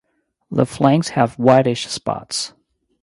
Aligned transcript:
The 0.49 0.65
flanks 0.65 1.09
have 1.09 1.35
whitish 1.37 1.85
spots. 1.87 2.53